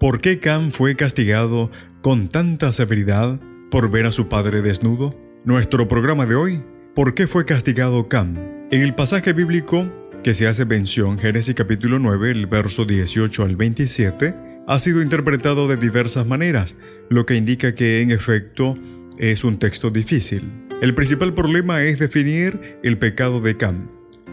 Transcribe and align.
¿Por 0.00 0.22
qué 0.22 0.38
Cam 0.38 0.72
fue 0.72 0.96
castigado 0.96 1.70
con 2.00 2.30
tanta 2.30 2.72
severidad 2.72 3.38
por 3.70 3.90
ver 3.90 4.06
a 4.06 4.12
su 4.12 4.30
padre 4.30 4.62
desnudo? 4.62 5.14
Nuestro 5.44 5.88
programa 5.88 6.24
de 6.24 6.36
hoy, 6.36 6.64
¿por 6.94 7.12
qué 7.12 7.26
fue 7.26 7.44
castigado 7.44 8.08
Cam? 8.08 8.34
En 8.70 8.80
el 8.80 8.94
pasaje 8.94 9.34
bíblico 9.34 9.92
que 10.24 10.34
se 10.34 10.46
hace 10.46 10.64
mención, 10.64 11.18
Génesis 11.18 11.54
capítulo 11.54 11.98
9, 11.98 12.30
el 12.30 12.46
verso 12.46 12.86
18 12.86 13.44
al 13.44 13.56
27, 13.56 14.34
ha 14.66 14.78
sido 14.78 15.02
interpretado 15.02 15.68
de 15.68 15.76
diversas 15.76 16.24
maneras, 16.24 16.78
lo 17.10 17.26
que 17.26 17.34
indica 17.34 17.74
que 17.74 18.00
en 18.00 18.10
efecto 18.10 18.78
es 19.18 19.44
un 19.44 19.58
texto 19.58 19.90
difícil. 19.90 20.50
El 20.80 20.94
principal 20.94 21.34
problema 21.34 21.82
es 21.82 21.98
definir 21.98 22.78
el 22.82 22.96
pecado 22.96 23.42
de 23.42 23.58
Cam. 23.58 23.90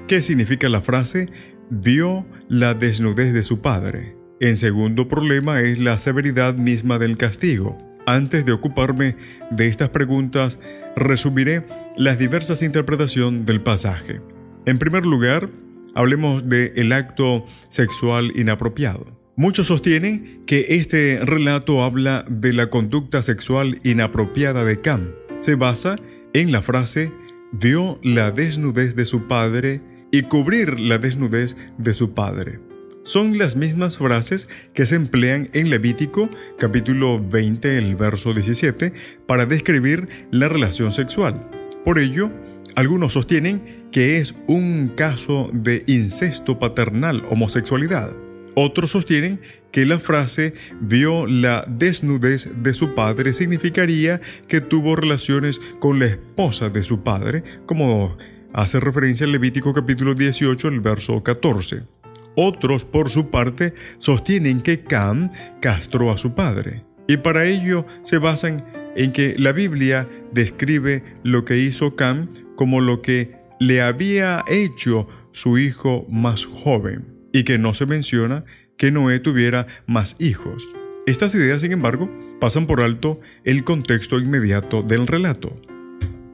¿Qué 0.08 0.22
significa 0.22 0.70
la 0.70 0.80
frase 0.80 1.28
vio 1.70 2.26
la 2.48 2.74
desnudez 2.74 3.34
de 3.34 3.44
su 3.44 3.60
padre? 3.60 4.16
El 4.40 4.58
segundo 4.58 5.08
problema 5.08 5.62
es 5.62 5.80
la 5.80 5.98
severidad 5.98 6.54
misma 6.54 7.00
del 7.00 7.18
castigo. 7.18 7.76
Antes 8.06 8.46
de 8.46 8.52
ocuparme 8.52 9.16
de 9.50 9.68
estas 9.68 9.90
preguntas, 9.90 10.60
resumiré 10.96 11.66
las 11.98 12.20
diversas 12.20 12.62
interpretaciones 12.62 13.48
del 13.48 13.62
pasaje. 13.62 14.22
En 14.68 14.78
primer 14.78 15.08
lugar, 15.08 15.50
hablemos 15.96 16.48
del 16.48 16.72
el 16.76 16.92
acto 16.92 17.46
sexual 17.70 18.32
inapropiado. 18.36 19.08
Muchos 19.36 19.68
sostienen 19.68 20.44
que 20.46 20.68
este 20.70 21.20
relato 21.24 21.84
habla 21.84 22.24
de 22.30 22.54
la 22.54 22.70
conducta 22.70 23.24
sexual 23.24 23.80
inapropiada 23.84 24.64
de 24.66 24.80
Cam. 24.82 25.14
Se 25.40 25.56
basa 25.56 25.96
en 26.34 26.52
la 26.52 26.62
frase 26.62 27.12
vio 27.52 28.00
la 28.04 28.30
desnudez 28.30 28.96
de 28.96 29.06
su 29.08 29.28
padre 29.28 29.82
y 30.12 30.24
cubrir 30.24 30.80
la 30.80 31.00
desnudez 31.00 31.56
de 31.80 31.94
su 31.94 32.14
padre 32.14 32.67
son 33.08 33.38
las 33.38 33.56
mismas 33.56 33.98
frases 33.98 34.50
que 34.74 34.86
se 34.86 34.96
emplean 34.96 35.50
en 35.54 35.70
Levítico 35.70 36.30
capítulo 36.60 37.24
20, 37.26 37.78
el 37.78 37.96
verso 37.96 38.34
17, 38.34 38.92
para 39.26 39.46
describir 39.46 40.10
la 40.30 40.50
relación 40.50 40.92
sexual. 40.92 41.50
Por 41.86 42.00
ello, 42.00 42.30
algunos 42.76 43.14
sostienen 43.14 43.88
que 43.94 44.18
es 44.18 44.36
un 44.48 44.92
caso 44.94 45.50
de 45.54 45.84
incesto 45.88 46.60
paternal, 46.60 47.24
homosexualidad. 47.30 48.12
Otros 48.56 48.92
sostienen 48.92 49.40
que 49.72 49.86
la 49.86 50.00
frase 50.00 50.54
vio 50.82 51.28
la 51.28 51.64
desnudez 51.66 52.50
de 52.62 52.74
su 52.74 52.94
padre 52.94 53.34
significaría 53.34 54.20
que 54.50 54.60
tuvo 54.60 54.98
relaciones 54.98 55.62
con 55.80 56.00
la 56.00 56.08
esposa 56.08 56.70
de 56.70 56.84
su 56.84 57.04
padre, 57.04 57.44
como 57.68 58.18
hace 58.52 58.82
referencia 58.82 59.24
en 59.24 59.32
Levítico 59.32 59.74
capítulo 59.74 60.14
18, 60.14 60.68
el 60.68 60.82
verso 60.82 61.24
14. 61.24 61.97
Otros, 62.40 62.86
por 62.86 63.10
su 63.10 63.32
parte, 63.32 63.74
sostienen 63.98 64.62
que 64.62 64.84
Cam 64.84 65.32
castró 65.60 66.12
a 66.12 66.18
su 66.18 66.36
padre. 66.36 66.86
Y 67.08 67.18
para 67.18 67.46
ello 67.46 67.88
se 68.04 68.20
basan 68.20 68.64
en 68.96 69.12
que 69.12 69.34
la 69.40 69.54
Biblia 69.54 70.08
describe 70.32 71.04
lo 71.24 71.46
que 71.46 71.58
hizo 71.58 71.96
Cam 71.96 72.30
como 72.56 72.80
lo 72.80 73.02
que 73.02 73.36
le 73.60 73.82
había 73.82 74.46
hecho 74.48 75.08
su 75.32 75.58
hijo 75.58 76.06
más 76.12 76.46
joven, 76.46 77.08
y 77.34 77.44
que 77.44 77.58
no 77.58 77.74
se 77.74 77.88
menciona 77.88 78.46
que 78.78 78.92
Noé 78.92 79.20
tuviera 79.20 79.66
más 79.88 80.16
hijos. 80.20 80.64
Estas 81.08 81.34
ideas, 81.34 81.64
sin 81.64 81.72
embargo, 81.72 82.08
pasan 82.40 82.68
por 82.68 82.82
alto 82.82 83.20
el 83.46 83.64
contexto 83.64 84.20
inmediato 84.20 84.84
del 84.84 85.08
relato. 85.08 85.60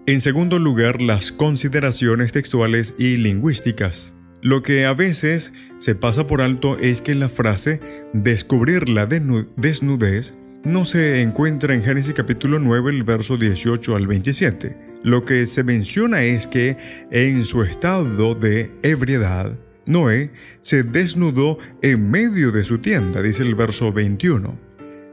En 0.05 0.19
segundo 0.19 0.59
lugar, 0.59 1.01
las 1.01 1.31
consideraciones 1.31 2.33
textuales 2.33 2.93
y 2.97 3.15
lingüísticas. 3.15 4.13
Lo 4.43 4.61
que 4.61 4.83
a 4.83 4.93
veces 4.93 5.53
se 5.79 5.95
pasa 5.95 6.27
por 6.27 6.41
alto 6.41 6.77
es 6.77 7.01
que 7.01 7.15
la 7.15 7.29
frase 7.29 7.79
descubrir 8.11 8.89
la 8.89 9.05
desnudez 9.05 10.33
no 10.65 10.83
se 10.83 11.21
encuentra 11.21 11.73
en 11.73 11.81
Génesis 11.81 12.13
capítulo 12.13 12.59
9, 12.59 12.91
el 12.91 13.03
verso 13.03 13.37
18 13.37 13.95
al 13.95 14.05
27. 14.05 14.75
Lo 15.01 15.23
que 15.23 15.47
se 15.47 15.63
menciona 15.63 16.23
es 16.23 16.45
que 16.47 16.75
en 17.09 17.45
su 17.45 17.63
estado 17.63 18.35
de 18.35 18.69
ebriedad, 18.83 19.57
Noé 19.85 20.31
se 20.59 20.83
desnudó 20.83 21.57
en 21.81 22.11
medio 22.11 22.51
de 22.51 22.65
su 22.65 22.79
tienda, 22.79 23.21
dice 23.21 23.43
el 23.43 23.55
verso 23.55 23.93
21. 23.93 24.59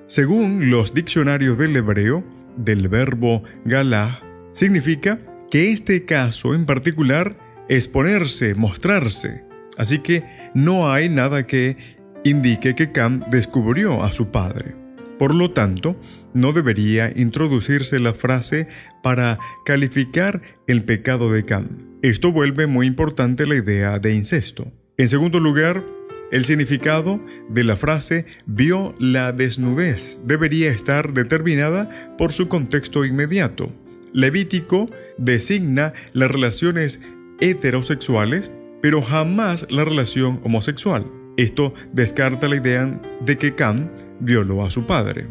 Según 0.09 0.71
los 0.71 0.93
diccionarios 0.93 1.57
del 1.57 1.77
hebreo, 1.77 2.25
del 2.57 2.89
verbo 2.89 3.45
galá, 3.65 4.25
significa 4.55 5.21
que 5.53 5.71
este 5.71 6.05
caso 6.05 6.53
en 6.53 6.67
particular 6.67 7.50
exponerse, 7.71 8.55
mostrarse. 8.55 9.45
Así 9.79 10.01
que 10.01 10.25
no 10.55 10.93
hay 10.93 11.09
nada 11.09 11.47
que 11.47 11.77
indique 12.25 12.75
que 12.75 12.93
Cam 12.93 13.21
descubrió 13.31 14.03
a 14.03 14.13
su 14.13 14.31
padre. 14.31 14.75
Por 15.19 15.35
lo 15.35 15.53
tanto, 15.53 15.97
no 16.35 16.53
debería 16.53 17.13
introducirse 17.15 18.01
la 18.01 18.13
frase 18.13 18.69
para 19.03 19.39
calificar 19.65 20.43
el 20.67 20.83
pecado 20.83 21.31
de 21.31 21.45
Cam. 21.45 21.99
Esto 22.03 22.33
vuelve 22.33 22.67
muy 22.67 22.87
importante 22.87 23.47
la 23.47 23.57
idea 23.57 23.99
de 23.99 24.15
incesto. 24.15 24.73
En 24.97 25.09
segundo 25.09 25.39
lugar, 25.39 25.85
el 26.33 26.45
significado 26.45 27.21
de 27.49 27.65
la 27.65 27.77
frase 27.77 28.27
vio 28.47 28.95
la 28.99 29.33
desnudez 29.33 30.19
debería 30.25 30.71
estar 30.71 31.13
determinada 31.13 32.15
por 32.17 32.33
su 32.33 32.49
contexto 32.49 33.05
inmediato. 33.05 33.73
Levítico 34.13 34.91
designa 35.19 35.93
las 36.13 36.31
relaciones 36.31 37.01
heterosexuales, 37.41 38.51
pero 38.83 39.03
jamás 39.03 39.67
la 39.71 39.85
relación 39.85 40.41
homosexual. 40.45 41.07
Esto 41.37 41.75
descarta 41.93 42.49
la 42.49 42.57
idea 42.57 43.01
de 43.25 43.39
que 43.39 43.55
Cam 43.55 43.89
violó 44.21 44.65
a 44.65 44.71
su 44.71 44.87
padre. 44.87 45.27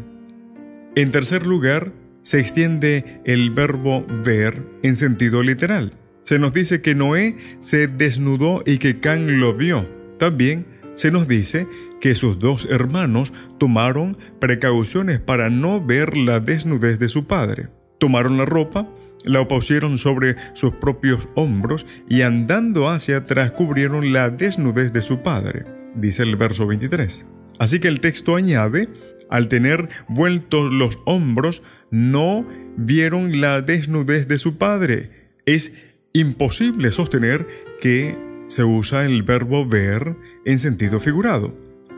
En 0.96 1.12
tercer 1.12 1.46
lugar, 1.46 1.92
se 2.22 2.40
extiende 2.40 3.20
el 3.24 3.50
verbo 3.50 4.04
ver 4.24 4.62
en 4.82 4.96
sentido 4.96 5.42
literal. 5.42 5.92
Se 6.22 6.38
nos 6.38 6.52
dice 6.52 6.82
que 6.82 6.94
Noé 6.94 7.36
se 7.60 7.88
desnudó 7.88 8.62
y 8.66 8.78
que 8.78 9.00
Cam 9.00 9.26
lo 9.26 9.54
vio. 9.54 9.88
También 10.18 10.66
se 10.94 11.10
nos 11.10 11.26
dice 11.26 11.66
que 12.00 12.14
sus 12.14 12.38
dos 12.38 12.66
hermanos 12.70 13.32
tomaron 13.58 14.18
precauciones 14.38 15.20
para 15.20 15.48
no 15.48 15.84
ver 15.84 16.16
la 16.16 16.40
desnudez 16.40 16.98
de 16.98 17.08
su 17.08 17.26
padre. 17.26 17.68
Tomaron 17.98 18.36
la 18.36 18.44
ropa, 18.44 18.88
la 19.24 19.46
pusieron 19.46 19.98
sobre 19.98 20.36
sus 20.54 20.72
propios 20.74 21.28
hombros 21.34 21.86
y 22.08 22.22
andando 22.22 22.88
hacia 22.88 23.18
atrás 23.18 23.52
cubrieron 23.52 24.12
la 24.12 24.30
desnudez 24.30 24.92
de 24.92 25.02
su 25.02 25.22
padre, 25.22 25.64
dice 25.94 26.22
el 26.22 26.36
verso 26.36 26.66
23. 26.66 27.26
Así 27.58 27.80
que 27.80 27.88
el 27.88 28.00
texto 28.00 28.36
añade, 28.36 28.88
al 29.28 29.48
tener 29.48 29.88
vueltos 30.08 30.72
los 30.72 30.98
hombros, 31.04 31.62
no 31.90 32.46
vieron 32.76 33.40
la 33.40 33.60
desnudez 33.60 34.28
de 34.28 34.38
su 34.38 34.56
padre. 34.56 35.28
Es 35.44 35.72
imposible 36.12 36.90
sostener 36.90 37.46
que 37.80 38.16
se 38.48 38.64
usa 38.64 39.04
el 39.04 39.22
verbo 39.22 39.66
ver 39.66 40.16
en 40.44 40.58
sentido 40.58 41.00
figurado. 41.00 41.54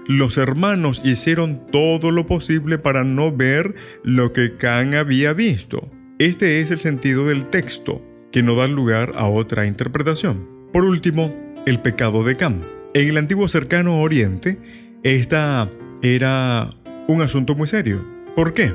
Los 0.06 0.36
hermanos 0.36 1.00
hicieron 1.04 1.66
todo 1.70 2.10
lo 2.10 2.26
posible 2.26 2.78
para 2.78 3.04
no 3.04 3.34
ver 3.34 3.74
lo 4.02 4.32
que 4.32 4.56
Can 4.56 4.94
había 4.94 5.32
visto. 5.32 5.88
Este 6.22 6.60
es 6.60 6.70
el 6.70 6.78
sentido 6.78 7.26
del 7.26 7.50
texto, 7.50 8.00
que 8.30 8.44
no 8.44 8.54
da 8.54 8.68
lugar 8.68 9.14
a 9.16 9.26
otra 9.26 9.66
interpretación. 9.66 10.46
Por 10.72 10.84
último, 10.84 11.34
el 11.66 11.80
pecado 11.80 12.22
de 12.22 12.36
Cam. 12.36 12.60
En 12.94 13.08
el 13.08 13.16
antiguo 13.16 13.48
cercano 13.48 14.00
Oriente, 14.00 14.56
esta 15.02 15.68
era 16.00 16.76
un 17.08 17.22
asunto 17.22 17.56
muy 17.56 17.66
serio. 17.66 18.06
¿Por 18.36 18.54
qué? 18.54 18.72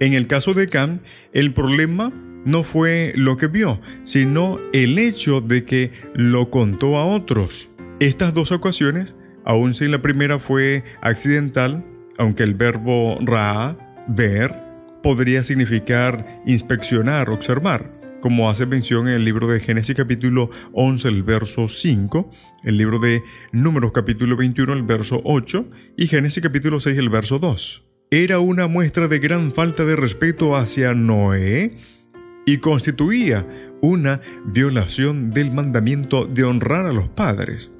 En 0.00 0.14
el 0.14 0.26
caso 0.28 0.54
de 0.54 0.70
Cam, 0.70 1.00
el 1.34 1.52
problema 1.52 2.10
no 2.46 2.64
fue 2.64 3.12
lo 3.14 3.36
que 3.36 3.48
vio, 3.48 3.82
sino 4.04 4.56
el 4.72 4.98
hecho 4.98 5.42
de 5.42 5.64
que 5.66 5.92
lo 6.14 6.48
contó 6.48 6.96
a 6.96 7.04
otros. 7.04 7.68
Estas 8.00 8.32
dos 8.32 8.50
ocasiones, 8.50 9.14
aun 9.44 9.74
si 9.74 9.88
la 9.88 10.00
primera 10.00 10.38
fue 10.38 10.84
accidental, 11.02 11.84
aunque 12.16 12.44
el 12.44 12.54
verbo 12.54 13.18
ra, 13.20 13.76
ver, 14.08 14.67
podría 15.02 15.44
significar 15.44 16.42
inspeccionar, 16.46 17.30
observar, 17.30 17.92
como 18.20 18.50
hace 18.50 18.66
mención 18.66 19.08
en 19.08 19.14
el 19.14 19.24
libro 19.24 19.46
de 19.46 19.60
Génesis 19.60 19.94
capítulo 19.94 20.50
11, 20.72 21.08
el 21.08 21.22
verso 21.22 21.68
5, 21.68 22.30
el 22.64 22.76
libro 22.76 22.98
de 22.98 23.22
Números 23.52 23.92
capítulo 23.92 24.36
21, 24.36 24.72
el 24.72 24.82
verso 24.82 25.20
8 25.24 25.66
y 25.96 26.06
Génesis 26.08 26.42
capítulo 26.42 26.80
6, 26.80 26.98
el 26.98 27.08
verso 27.10 27.38
2. 27.38 27.84
era 28.10 28.40
una 28.40 28.66
muestra 28.66 29.06
de 29.06 29.18
gran 29.18 29.52
falta 29.52 29.84
de 29.84 29.94
respeto 29.94 30.56
hacia 30.56 30.94
Noé 30.94 31.76
y 32.46 32.58
constituía 32.58 33.46
una 33.82 34.20
violación 34.46 35.30
del 35.30 35.50
mandamiento 35.50 36.26
de 36.26 36.44
honrar 36.44 36.86
a 36.86 36.92
los 36.92 37.08
padres. 37.08 37.70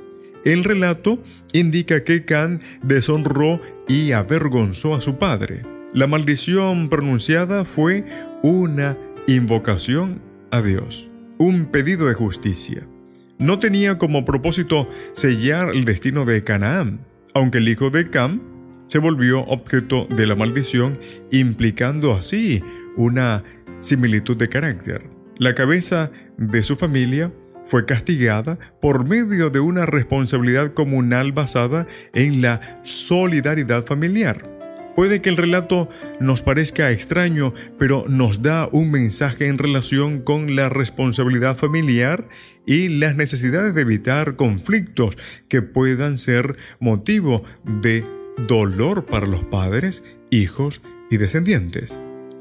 El 0.44 0.64
relato 0.64 1.22
indica 1.52 2.04
que 2.04 2.24
Can 2.24 2.60
deshonró 2.82 3.60
y 3.88 4.12
avergonzó 4.12 4.94
a 4.94 5.00
su 5.00 5.16
padre. 5.18 5.77
La 5.94 6.06
maldición 6.06 6.90
pronunciada 6.90 7.64
fue 7.64 8.04
una 8.42 8.98
invocación 9.26 10.20
a 10.50 10.60
Dios, 10.60 11.08
un 11.38 11.64
pedido 11.64 12.06
de 12.06 12.12
justicia. 12.12 12.86
No 13.38 13.58
tenía 13.58 13.96
como 13.96 14.26
propósito 14.26 14.86
sellar 15.14 15.70
el 15.70 15.86
destino 15.86 16.26
de 16.26 16.44
Canaán, 16.44 17.00
aunque 17.32 17.58
el 17.58 17.68
hijo 17.70 17.88
de 17.88 18.10
Cam 18.10 18.42
se 18.84 18.98
volvió 18.98 19.40
objeto 19.46 20.06
de 20.10 20.26
la 20.26 20.36
maldición, 20.36 20.98
implicando 21.30 22.14
así 22.14 22.62
una 22.98 23.42
similitud 23.80 24.36
de 24.36 24.50
carácter. 24.50 25.08
La 25.38 25.54
cabeza 25.54 26.10
de 26.36 26.62
su 26.64 26.76
familia 26.76 27.32
fue 27.64 27.86
castigada 27.86 28.58
por 28.82 29.06
medio 29.06 29.48
de 29.48 29.60
una 29.60 29.86
responsabilidad 29.86 30.74
comunal 30.74 31.32
basada 31.32 31.86
en 32.12 32.42
la 32.42 32.82
solidaridad 32.84 33.86
familiar. 33.86 34.57
Puede 34.98 35.22
que 35.22 35.30
el 35.30 35.36
relato 35.36 35.88
nos 36.18 36.42
parezca 36.42 36.90
extraño, 36.90 37.54
pero 37.78 38.06
nos 38.08 38.42
da 38.42 38.68
un 38.72 38.90
mensaje 38.90 39.46
en 39.46 39.56
relación 39.56 40.22
con 40.22 40.56
la 40.56 40.70
responsabilidad 40.70 41.56
familiar 41.56 42.28
y 42.66 42.88
las 42.88 43.14
necesidades 43.14 43.76
de 43.76 43.82
evitar 43.82 44.34
conflictos 44.34 45.16
que 45.48 45.62
puedan 45.62 46.18
ser 46.18 46.56
motivo 46.80 47.44
de 47.80 48.04
dolor 48.48 49.06
para 49.06 49.28
los 49.28 49.44
padres, 49.44 50.02
hijos 50.30 50.82
y 51.12 51.18
descendientes. 51.18 51.96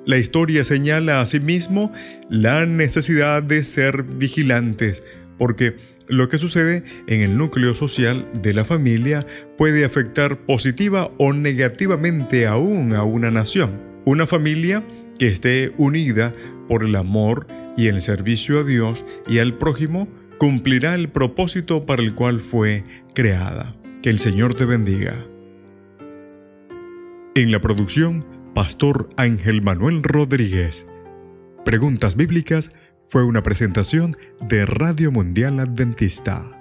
La 0.07 0.18
historia 0.18 0.65
señala 0.65 1.21
asimismo 1.21 1.92
la 2.27 2.65
necesidad 2.65 3.44
de 3.44 3.63
ser 3.63 4.01
vigilantes, 4.01 5.04
porque 5.38 5.75
lo 6.07 6.30
que 6.30 6.39
sucede 6.39 6.83
en 7.07 7.21
el 7.21 7.38
núcleo 7.38 7.75
social 7.75 8.27
de 8.33 8.54
la 8.54 8.65
familia 8.65 9.25
puede 9.57 9.86
afectar 9.86 10.45
positiva 10.45 11.12
o 11.18 11.33
negativamente 11.33 12.48
aún 12.48 12.94
a 12.94 13.04
una 13.04 13.31
nación. 13.31 13.81
Una 14.06 14.25
familia 14.25 14.83
que 15.19 15.27
esté 15.27 15.74
unida 15.77 16.33
por 16.68 16.83
el 16.83 16.95
amor 16.95 17.48
y 17.75 17.88
el 17.88 18.01
servicio 18.01 18.59
a 18.59 18.63
Dios 18.63 19.06
y 19.27 19.39
al 19.39 19.57
prójimo 19.57 20.07
cumplirá 20.38 20.95
el 20.95 21.09
propósito 21.09 21.86
para 21.86 22.01
el 22.01 22.13
cual 22.15 22.42
fue 22.42 22.83
creada. 23.13 23.75
Que 24.01 24.09
el 24.09 24.19
Señor 24.19 24.54
te 24.54 24.65
bendiga. 24.65 25.25
En 27.36 27.51
la 27.51 27.59
producción, 27.62 28.25
Pastor 28.54 29.09
Ángel 29.18 29.62
Manuel 29.62 30.01
Rodríguez. 30.04 30.88
Preguntas 31.65 32.15
Bíblicas 32.15 32.71
fue 33.07 33.24
una 33.24 33.44
presentación 33.44 34.18
de 34.42 34.65
Radio 34.65 35.12
Mundial 35.12 35.59
Adventista. 35.59 36.56